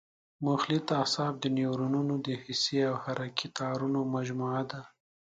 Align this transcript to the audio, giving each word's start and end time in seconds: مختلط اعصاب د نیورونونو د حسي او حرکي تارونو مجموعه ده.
مختلط 0.45 0.87
اعصاب 0.99 1.33
د 1.39 1.45
نیورونونو 1.57 2.13
د 2.25 2.27
حسي 2.43 2.79
او 2.89 2.95
حرکي 3.03 3.47
تارونو 3.57 3.99
مجموعه 4.15 4.63
ده. 4.71 4.81